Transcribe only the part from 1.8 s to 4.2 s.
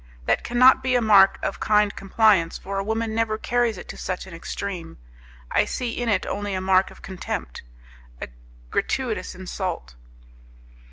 compliance, for a woman never carries it to